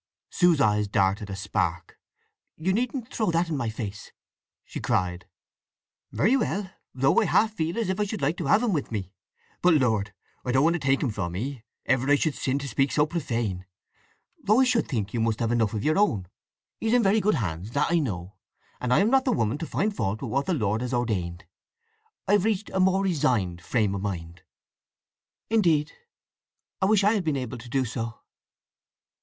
Sue's 0.31 0.59
eyes 0.59 0.87
darted 0.87 1.29
a 1.29 1.35
spark. 1.35 1.99
"You 2.57 2.73
needn't 2.73 3.13
throw 3.13 3.29
that 3.29 3.49
in 3.49 3.55
my 3.55 3.69
face!" 3.69 4.11
she 4.65 4.79
cried. 4.79 5.27
"Very 6.11 6.35
well—though 6.35 7.21
I 7.21 7.25
half 7.25 7.53
feel 7.53 7.77
as 7.77 7.87
if 7.87 7.99
I 7.99 8.05
should 8.05 8.19
like 8.23 8.35
to 8.37 8.47
have 8.47 8.63
him 8.63 8.73
with 8.73 8.91
me!… 8.91 9.13
But 9.61 9.75
Lord, 9.75 10.11
I 10.43 10.51
don't 10.51 10.63
want 10.63 10.73
to 10.73 10.79
take 10.79 11.03
him 11.03 11.11
from 11.11 11.35
'ee—ever 11.35 12.09
I 12.09 12.15
should 12.15 12.33
sin 12.33 12.57
to 12.57 12.67
speak 12.67 12.91
so 12.91 13.05
profane—though 13.05 14.59
I 14.59 14.63
should 14.63 14.87
think 14.87 15.13
you 15.13 15.19
must 15.21 15.39
have 15.39 15.51
enough 15.51 15.75
of 15.75 15.83
your 15.83 15.99
own! 15.99 16.27
He's 16.79 16.93
in 16.93 17.03
very 17.03 17.21
good 17.21 17.35
hands, 17.35 17.69
that 17.73 17.91
I 17.91 17.99
know; 17.99 18.33
and 18.79 18.91
I 18.91 19.01
am 19.01 19.11
not 19.11 19.23
the 19.25 19.31
woman 19.31 19.59
to 19.59 19.67
find 19.67 19.95
fault 19.95 20.23
with 20.23 20.31
what 20.31 20.47
the 20.47 20.55
Lord 20.55 20.81
has 20.81 20.95
ordained. 20.95 21.45
I've 22.27 22.43
reached 22.45 22.71
a 22.71 22.79
more 22.79 23.03
resigned 23.03 23.61
frame 23.61 23.93
of 23.93 24.01
mind." 24.01 24.41
"Indeed! 25.51 25.91
I 26.81 26.87
wish 26.87 27.03
I 27.03 27.13
had 27.13 27.23
been 27.23 27.37
able 27.37 27.59
to 27.59 27.69
do 27.69 27.85
so." 27.85 28.15